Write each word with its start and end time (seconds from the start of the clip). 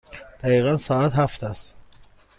دقیقاً 0.43 0.77
ساعت 0.77 1.13
هفت 1.13 1.43
است. 1.43 1.77